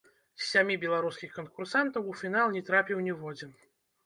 [0.43, 3.55] З сямі беларускіх канкурсантаў у фінал не трапіў ніводзін.